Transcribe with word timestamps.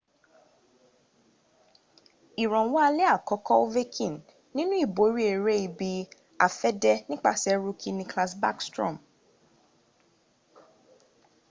ìrànwọ́ 2.43 2.81
alẹ́ 2.87 3.11
àkọ́kọ́ 3.15 3.55
ovechkin 3.63 4.15
nínú 4.55 4.73
ìborí 4.85 5.23
ẹrẹ́ 5.33 5.61
ibi-afẹ́dẹ́ 5.67 7.01
nípasẹ̀ 7.09 7.59
rookie 7.63 7.91
nicklas 7.97 8.31
backstrom 8.41 8.95